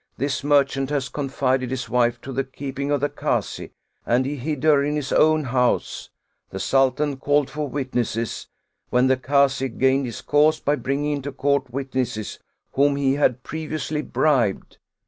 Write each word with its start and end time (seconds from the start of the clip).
This 0.17 0.43
merchant 0.43 0.89
had 0.89 1.13
confided 1.13 1.69
his 1.69 1.87
wife 1.87 2.19
to 2.21 2.33
the 2.33 2.43
keeping 2.43 2.89
of 2.89 3.01
the 3.01 3.07
Kazi, 3.09 3.71
and 4.03 4.25
he 4.25 4.35
hid 4.35 4.63
her 4.63 4.83
in 4.83 4.95
his 4.95 5.13
own 5.13 5.43
house; 5.43 6.09
the 6.49 6.59
Sultan 6.59 7.17
called 7.17 7.51
for 7.51 7.67
witnesses, 7.69 8.47
when 8.89 9.05
the 9.05 9.15
Kazi 9.15 9.69
gained 9.69 10.07
his 10.07 10.21
cause 10.21 10.59
by 10.59 10.75
bringing 10.75 11.11
into 11.17 11.31
court 11.31 11.69
witnesses 11.69 12.39
whom 12.71 12.95
he 12.95 13.13
had 13.13 13.43
previously 13.43 14.01
bribed. 14.01 14.79